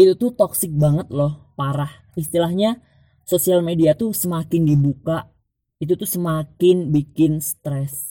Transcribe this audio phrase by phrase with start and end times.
[0.00, 1.92] itu tuh toxic banget loh parah.
[2.16, 2.80] Istilahnya
[3.28, 5.30] sosial media tuh semakin dibuka
[5.80, 8.09] itu tuh semakin bikin stres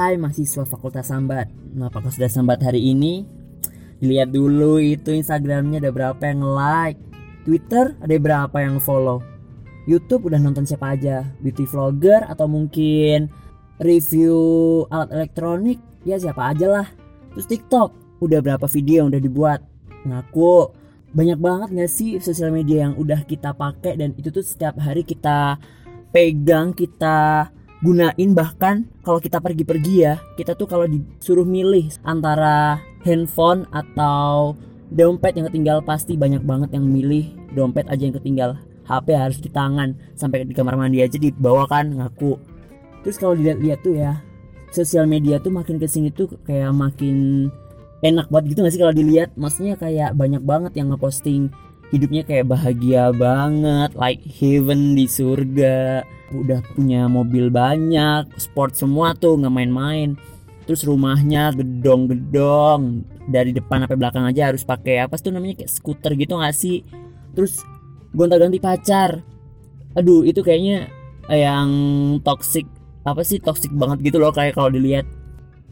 [0.00, 1.52] hai mahasiswa Fakultas Sambat.
[1.76, 3.28] Nah, sudah sambat hari ini?
[4.00, 6.96] Dilihat dulu itu Instagramnya ada berapa yang like,
[7.44, 9.20] Twitter ada berapa yang follow,
[9.84, 13.28] YouTube udah nonton siapa aja, beauty vlogger atau mungkin
[13.76, 14.36] review
[14.88, 15.76] alat elektronik
[16.08, 16.88] ya siapa aja lah.
[17.36, 17.88] Terus TikTok
[18.24, 19.60] udah berapa video yang udah dibuat.
[20.08, 20.80] Ngaku
[21.12, 25.04] banyak banget gak sih sosial media yang udah kita pakai dan itu tuh setiap hari
[25.04, 25.60] kita
[26.08, 33.64] pegang kita gunain bahkan kalau kita pergi-pergi ya kita tuh kalau disuruh milih antara handphone
[33.72, 34.52] atau
[34.92, 38.58] dompet yang ketinggal pasti banyak banget yang milih dompet aja yang ketinggal.
[38.90, 42.34] HP harus di tangan sampai di kamar mandi aja dibawa kan ngaku.
[43.06, 44.18] Terus kalau dilihat-lihat tuh ya
[44.74, 47.48] sosial media tuh makin ke sini tuh kayak makin
[48.02, 49.30] enak banget gitu gak sih kalau dilihat?
[49.38, 51.54] Maksudnya kayak banyak banget yang ngeposting
[51.90, 59.38] hidupnya kayak bahagia banget like heaven di surga udah punya mobil banyak sport semua tuh
[59.38, 60.14] nggak main-main.
[60.70, 66.14] Terus rumahnya gedong-gedong dari depan sampai belakang aja harus pakai apa tuh namanya kayak skuter
[66.14, 66.86] gitu gak sih?
[67.34, 67.66] Terus
[68.14, 69.18] gonta-ganti pacar.
[69.98, 70.86] Aduh itu kayaknya
[71.26, 71.70] yang
[72.22, 72.70] toxic
[73.02, 75.10] apa sih toxic banget gitu loh kayak kalau dilihat.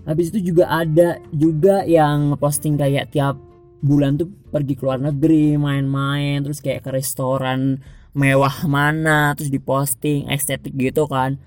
[0.02, 3.38] Habis itu juga ada juga yang posting kayak tiap
[3.78, 7.78] bulan tuh pergi ke luar negeri main-main terus kayak ke restoran
[8.16, 11.38] mewah mana terus diposting estetik gitu kan.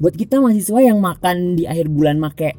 [0.00, 2.56] Buat kita mahasiswa yang makan di akhir bulan make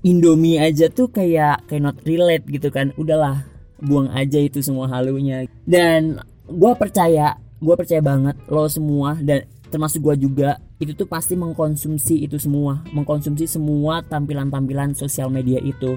[0.00, 2.96] Indomie aja tuh kayak kayak not relate gitu kan.
[2.96, 3.44] Udahlah
[3.80, 5.44] buang aja itu semua halunya.
[5.64, 11.36] Dan gue percaya gue percaya banget lo semua dan termasuk gue juga itu tuh pasti
[11.36, 12.84] mengkonsumsi itu semua.
[12.92, 15.96] Mengkonsumsi semua tampilan-tampilan sosial media itu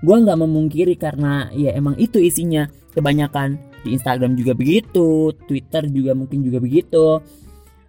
[0.00, 2.68] gue nggak memungkiri karena ya emang itu isinya.
[2.90, 3.54] Kebanyakan
[3.86, 7.22] di Instagram juga begitu Twitter juga mungkin juga begitu.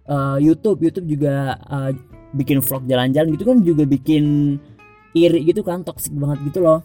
[0.06, 1.90] Eh, YouTube YouTube juga eh,
[2.32, 4.56] bikin vlog jalan-jalan gitu kan juga bikin
[5.12, 6.80] iri gitu kan toxic banget gitu loh.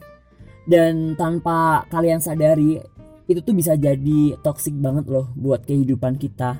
[0.67, 2.81] Dan tanpa kalian sadari
[3.27, 6.57] itu tuh bisa jadi toxic banget loh buat kehidupan kita.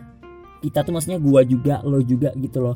[0.62, 2.76] Kita tuh maksudnya gua juga lo juga gitu loh.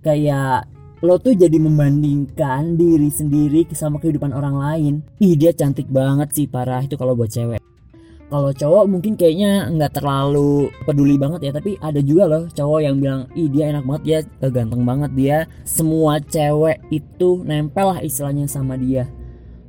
[0.00, 0.68] Kayak
[1.00, 4.94] lo tuh jadi membandingkan diri sendiri sama kehidupan orang lain.
[5.16, 7.60] Ih dia cantik banget sih parah itu kalau buat cewek.
[8.30, 13.02] Kalau cowok mungkin kayaknya nggak terlalu peduli banget ya tapi ada juga loh cowok yang
[13.02, 18.46] bilang ih dia enak banget eh, ganteng banget dia semua cewek itu nempel lah istilahnya
[18.46, 19.08] sama dia.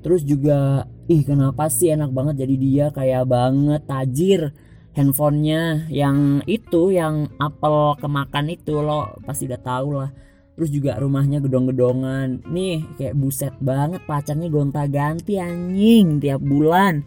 [0.04, 4.52] Terus juga ih kenapa sih enak banget jadi dia kayak banget tajir
[4.92, 10.12] handphonenya yang itu yang apel kemakan itu lo pasti udah tahu lah
[10.62, 12.46] terus juga rumahnya gedong-gedongan.
[12.46, 17.02] Nih kayak buset banget pacarnya gonta-ganti anjing tiap bulan.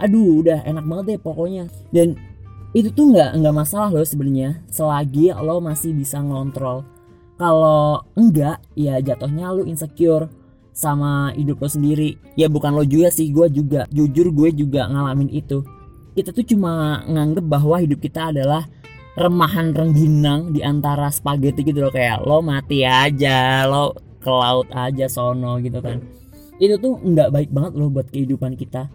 [0.00, 1.68] Aduh udah enak banget deh pokoknya.
[1.92, 2.16] Dan
[2.72, 6.88] itu tuh nggak nggak masalah loh sebenarnya selagi lo masih bisa ngontrol.
[7.36, 10.32] Kalau enggak ya jatuhnya lo insecure
[10.72, 12.16] sama hidup lo sendiri.
[12.32, 15.60] Ya bukan lo juga sih gue juga jujur gue juga ngalamin itu.
[16.16, 18.64] Kita tuh cuma nganggep bahwa hidup kita adalah
[19.16, 25.08] remahan rengginang di antara spaghetti gitu loh kayak lo mati aja lo ke laut aja
[25.08, 26.04] sono gitu kan.
[26.60, 28.92] Itu tuh nggak baik banget loh buat kehidupan kita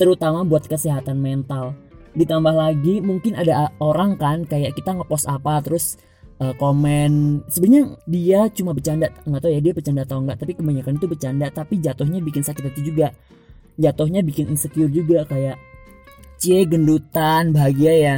[0.00, 1.76] terutama buat kesehatan mental.
[2.16, 6.00] Ditambah lagi mungkin ada orang kan kayak kita ngepost apa terus
[6.40, 7.44] uh, komen.
[7.52, 11.46] Sebenarnya dia cuma bercanda nggak tahu ya dia bercanda atau enggak tapi kebanyakan itu bercanda
[11.52, 13.12] tapi jatuhnya bikin sakit hati juga.
[13.76, 15.58] Jatuhnya bikin insecure juga kayak
[16.40, 18.16] cie gendutan bahagia ya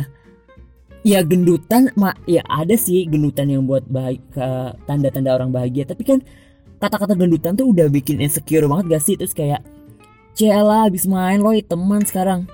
[1.06, 5.86] ya gendutan mak ya ada sih gendutan yang buat bahagia tanda-tanda orang bahagia.
[5.86, 6.18] Tapi kan
[6.82, 9.14] kata-kata gendutan tuh udah bikin insecure banget gak sih?
[9.14, 9.62] Terus kayak
[10.36, 12.44] Cela habis main lo teman sekarang.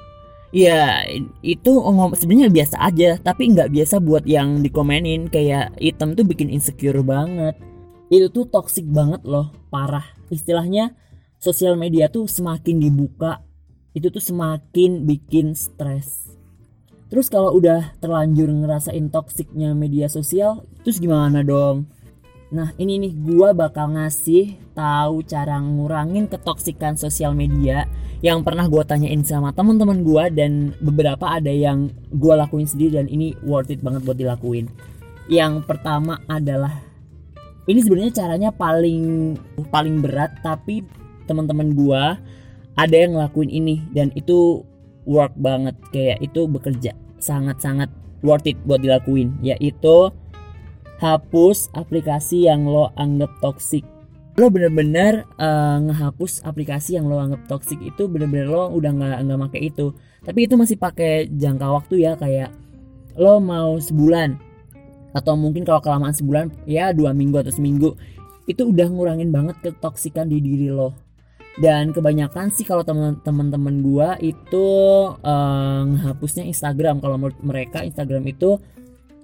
[0.55, 1.03] Ya
[1.43, 5.27] itu ngom sebenarnya biasa aja tapi nggak biasa buat yang dikomenin.
[5.27, 7.59] Kayak item tuh bikin insecure banget.
[8.06, 10.05] Itu tuh toxic banget loh parah.
[10.31, 10.94] Istilahnya
[11.43, 13.43] sosial media tuh semakin dibuka
[13.99, 16.31] itu tuh semakin bikin stres
[17.12, 21.85] terus kalau udah terlanjur ngerasain toksiknya media sosial terus gimana dong
[22.53, 27.88] Nah ini nih gua bakal ngasih tahu cara ngurangin ketoksikan sosial media
[28.20, 33.09] yang pernah gua tanyain sama teman-teman gua dan beberapa ada yang gua lakuin sendiri dan
[33.09, 34.69] ini worth it banget buat dilakuin.
[35.32, 36.76] Yang pertama adalah
[37.65, 39.32] ini sebenarnya caranya paling
[39.73, 40.85] paling berat tapi
[41.25, 42.20] teman-teman gua
[42.76, 44.61] ada yang ngelakuin ini dan itu
[45.08, 46.93] work banget kayak itu bekerja
[47.23, 47.89] sangat-sangat
[48.27, 50.11] worth it buat dilakuin yaitu
[50.99, 53.83] hapus aplikasi yang lo anggap toxic.
[54.39, 59.39] Lo bener-bener eh, ngehapus aplikasi yang lo anggap toxic itu bener-bener lo udah nggak nggak
[59.39, 59.95] make itu.
[60.23, 62.55] Tapi itu masih pakai jangka waktu ya kayak
[63.19, 64.39] lo mau sebulan
[65.13, 67.93] atau mungkin kalau kelamaan sebulan ya dua minggu atau seminggu
[68.49, 70.97] itu udah ngurangin banget ketoksikan di diri lo
[71.61, 72.81] dan kebanyakan sih kalau
[73.21, 74.67] teman-teman gua itu
[75.21, 77.05] eh, ngehapusnya Instagram.
[77.05, 78.57] Kalau menurut mereka Instagram itu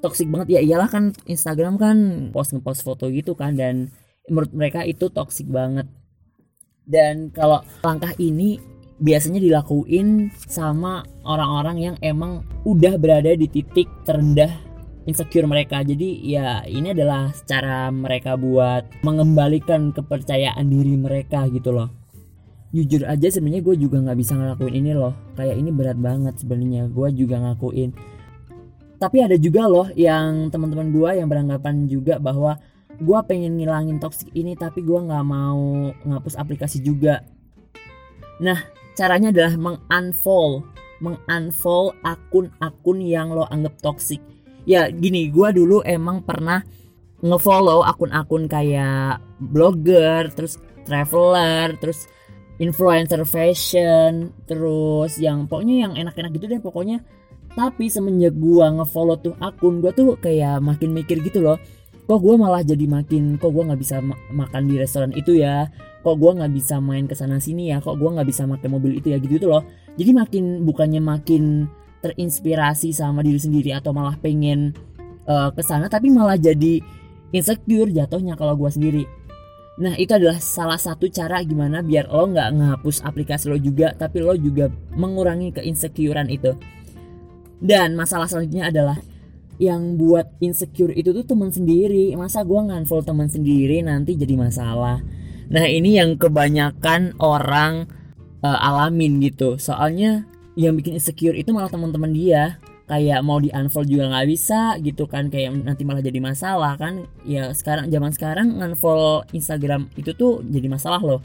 [0.05, 0.59] toksik banget.
[0.59, 1.97] Ya iyalah kan Instagram kan
[2.29, 3.57] post ngepost foto gitu kan.
[3.57, 3.89] Dan
[4.29, 5.89] menurut mereka itu toksik banget.
[6.85, 8.61] Dan kalau langkah ini
[8.99, 14.53] biasanya dilakuin sama orang-orang yang emang udah berada di titik terendah
[15.09, 15.81] insecure mereka.
[15.81, 21.89] Jadi ya ini adalah cara mereka buat mengembalikan kepercayaan diri mereka gitu loh
[22.75, 25.17] jujur aja sebenarnya gue juga nggak bisa ngelakuin ini loh.
[25.35, 26.89] Kayak ini berat banget sebenarnya.
[26.93, 28.19] Gue juga ngakuin
[28.99, 32.59] tapi ada juga loh yang teman-teman gue yang beranggapan juga bahwa
[32.99, 37.23] gue pengen ngilangin toxic ini tapi gue nggak mau ngapus aplikasi juga.
[38.43, 38.59] Nah
[38.99, 40.67] caranya adalah mengunfollow
[40.99, 44.19] mengunfollow akun-akun yang lo anggap toxic.
[44.67, 46.67] Ya gini gue dulu emang pernah
[47.23, 52.11] ngefollow akun-akun kayak blogger terus traveler terus
[52.59, 57.03] influencer fashion terus yang pokoknya yang enak-enak gitu deh pokoknya.
[57.55, 61.59] Tapi semenjak gua ngefollow tuh akun gua tuh kayak makin mikir gitu loh.
[62.07, 65.71] Kok gua malah jadi makin kok gua nggak bisa ma- makan di restoran itu ya?
[66.03, 67.83] Kok gua nggak bisa main ke sana sini ya?
[67.83, 69.19] Kok gua nggak bisa pakai mobil itu ya?
[69.19, 69.63] Gitu gitu loh.
[69.99, 71.67] Jadi makin bukannya makin
[71.99, 74.71] terinspirasi sama diri sendiri atau malah pengen
[75.27, 76.79] uh, ke sana tapi malah jadi
[77.35, 79.03] insecure jatuhnya kalau gua sendiri
[79.79, 84.19] Nah itu adalah salah satu cara gimana biar lo nggak ngehapus aplikasi lo juga tapi
[84.19, 84.67] lo juga
[84.99, 86.59] mengurangi keinsecurean itu.
[87.59, 88.99] Dan masalah selanjutnya adalah
[89.59, 92.15] yang buat insecure itu tuh teman sendiri.
[92.15, 95.03] Masa gua nganfollow teman sendiri nanti jadi masalah.
[95.51, 97.87] Nah ini yang kebanyakan orang
[98.43, 99.59] uh, alamin gitu.
[99.63, 100.27] Soalnya
[100.59, 105.05] yang bikin insecure itu malah teman-teman dia kayak mau di unfollow juga nggak bisa gitu
[105.05, 107.05] kan kayak nanti malah jadi masalah kan.
[107.29, 111.21] Ya sekarang zaman sekarang unfollow Instagram itu tuh jadi masalah loh.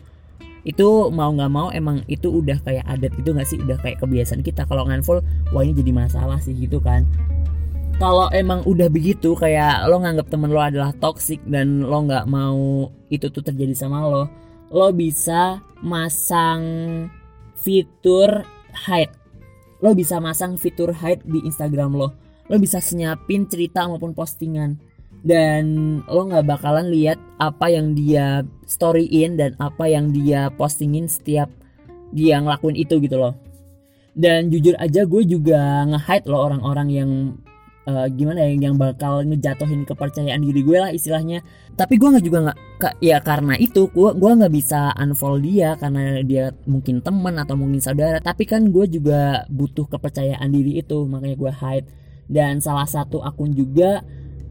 [0.68, 3.58] Itu mau nggak mau emang itu udah kayak adat itu nggak sih?
[3.64, 4.68] Udah kayak kebiasaan kita.
[4.68, 5.24] Kalau unfollow
[5.56, 7.08] wah ini jadi masalah sih gitu kan.
[7.98, 12.92] Kalau emang udah begitu kayak lo nganggap temen lo adalah toxic dan lo nggak mau
[13.08, 14.28] itu tuh terjadi sama lo
[14.74, 16.66] lo bisa masang
[17.54, 18.42] fitur
[18.74, 19.23] hide
[19.84, 22.16] lo bisa masang fitur hide di Instagram lo.
[22.48, 24.80] Lo bisa senyapin cerita maupun postingan.
[25.24, 31.52] Dan lo nggak bakalan lihat apa yang dia storyin dan apa yang dia postingin setiap
[32.16, 33.36] dia ngelakuin itu gitu loh.
[34.16, 37.12] Dan jujur aja gue juga nge-hide lo orang-orang yang
[37.88, 41.44] uh, gimana ya yang bakal ngejatuhin kepercayaan diri gue lah istilahnya.
[41.74, 42.58] Tapi gue nggak juga nggak
[43.00, 47.80] ya karena itu gue gue nggak bisa unfollow dia karena dia mungkin teman atau mungkin
[47.84, 48.20] saudara.
[48.24, 51.88] Tapi kan gue juga butuh kepercayaan diri itu makanya gue hide.
[52.28, 54.02] Dan salah satu akun juga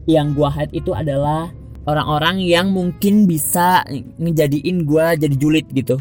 [0.05, 1.49] yang gue hide itu adalah
[1.83, 3.83] orang-orang yang mungkin bisa
[4.19, 5.99] ngejadiin gue jadi julid gitu.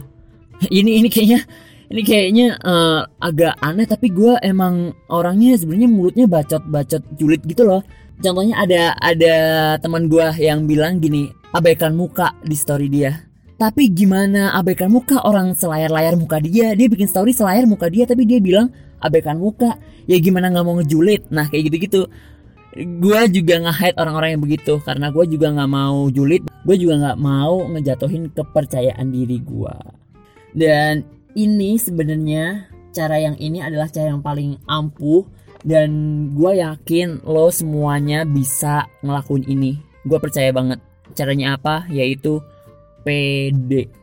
[0.70, 1.42] Ini ini kayaknya
[1.92, 7.84] ini kayaknya uh, agak aneh tapi gue emang orangnya sebenarnya mulutnya bacot-bacot julid gitu loh.
[8.16, 9.34] Contohnya ada ada
[9.76, 13.28] teman gue yang bilang gini abaikan muka di story dia.
[13.60, 16.72] Tapi gimana abaikan muka orang selayar-layar muka dia?
[16.72, 19.76] Dia bikin story selayar muka dia tapi dia bilang abaikan muka.
[20.08, 21.28] Ya gimana nggak mau ngejulit?
[21.28, 22.08] Nah kayak gitu-gitu.
[22.72, 26.48] Gue juga nge-hide orang-orang yang begitu karena gue juga nggak mau julid.
[26.64, 29.76] Gue juga nggak mau ngejatuhin kepercayaan diri gue
[30.52, 35.24] dan ini sebenarnya cara yang ini adalah cara yang paling ampuh
[35.62, 35.90] dan
[36.34, 39.72] gue yakin lo semuanya bisa ngelakuin ini.
[40.04, 40.82] Gue percaya banget.
[41.12, 41.86] Caranya apa?
[41.92, 42.42] Yaitu
[43.06, 44.02] PD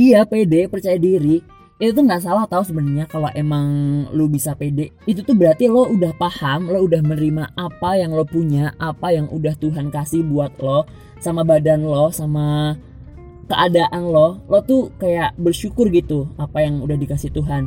[0.00, 1.44] iya PD percaya diri.
[1.80, 3.64] Itu tuh nggak salah tahu sebenarnya kalau emang
[4.12, 8.28] lu bisa pede itu tuh berarti lo udah paham lo udah menerima apa yang lo
[8.28, 10.84] punya apa yang udah Tuhan kasih buat lo
[11.24, 12.76] sama badan lo sama
[13.50, 17.66] keadaan lo lo tuh kayak bersyukur gitu apa yang udah dikasih Tuhan.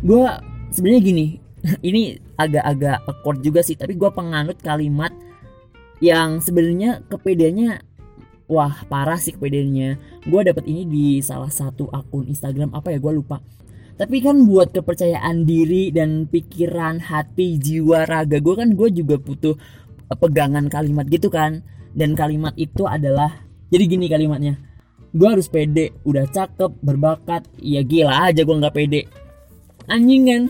[0.00, 0.24] Gue
[0.72, 1.26] sebenarnya gini
[1.88, 5.12] ini agak-agak awkward juga sih tapi gue penganut kalimat
[6.00, 7.84] yang sebenarnya kepedeannya
[8.48, 10.00] wah parah sih kepedeannya.
[10.24, 13.44] Gue dapet ini di salah satu akun Instagram apa ya gue lupa.
[14.00, 19.52] Tapi kan buat kepercayaan diri dan pikiran hati jiwa raga gue kan gue juga butuh
[20.16, 21.60] pegangan kalimat gitu kan.
[21.92, 24.69] Dan kalimat itu adalah jadi gini kalimatnya
[25.10, 25.94] gue harus pede.
[26.06, 27.46] Udah cakep berbakat.
[27.58, 29.00] Ya gila aja gue nggak pede.
[29.90, 30.42] Anjing kan?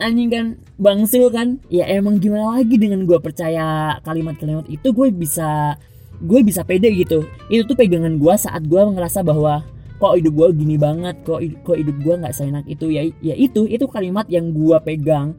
[0.00, 0.46] Anjing kan?
[0.76, 1.62] Bangsil kan?
[1.72, 4.92] Ya emang gimana lagi dengan gue percaya kalimat-kalimat itu?
[4.92, 5.78] Gue bisa
[6.20, 7.24] gue bisa pede gitu.
[7.48, 9.64] Itu tuh pegangan gue saat gue ngerasa bahwa
[9.96, 12.92] kok hidup gue gini banget kok kok hidup gue nggak seenak itu.
[12.92, 15.32] Ya ya itu itu kalimat yang gue pegang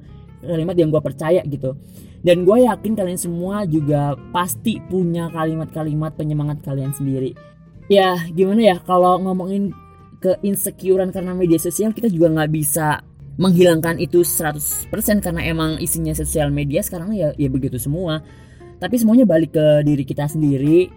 [0.46, 1.78] kalimat yang gue percaya gitu.
[2.26, 7.38] Dan gue yakin kalian semua juga pasti punya kalimat-kalimat penyemangat kalian sendiri
[7.92, 9.72] ya gimana ya kalau ngomongin
[10.22, 13.04] ke insecurean karena media sosial kita juga nggak bisa
[13.36, 14.90] menghilangkan itu 100%
[15.20, 18.24] karena emang isinya sosial media sekarang ya ya begitu semua.
[18.80, 20.88] Tapi semuanya balik ke diri kita sendiri.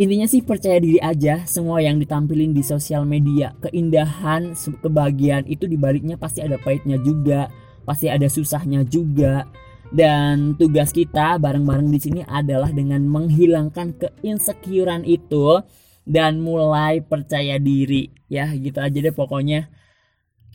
[0.00, 6.16] Intinya sih percaya diri aja semua yang ditampilin di sosial media keindahan kebahagiaan itu dibaliknya
[6.16, 7.52] pasti ada pahitnya juga
[7.84, 9.46] pasti ada susahnya juga.
[9.92, 15.60] Dan tugas kita bareng-bareng di sini adalah dengan menghilangkan keinsecurean itu
[16.06, 18.10] dan mulai percaya diri.
[18.26, 19.68] Ya gitu aja deh pokoknya.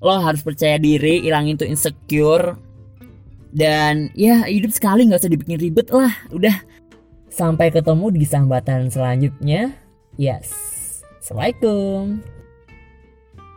[0.03, 2.57] Lo harus percaya diri hilangin tuh insecure.
[3.51, 6.13] Dan ya hidup sekali nggak usah dibikin ribet lah.
[6.29, 6.55] Udah.
[7.27, 9.73] Sampai ketemu di sambatan selanjutnya.
[10.17, 10.49] Yes.
[11.21, 12.36] Assalamualaikum